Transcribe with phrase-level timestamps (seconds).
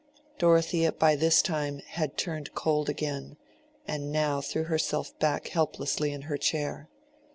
[0.39, 3.37] Dorothea by this time had turned cold again,
[3.87, 6.89] and now threw herself back helplessly in her chair.